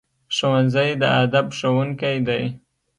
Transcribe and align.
ښوونځی 0.35 0.89
د 1.01 1.03
ادب 1.23 1.45
ښوونکی 1.57 2.17
دی 2.27 2.43